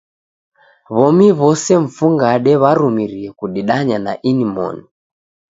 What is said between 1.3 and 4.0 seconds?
w'ose mfungade w'arumirie kudedanya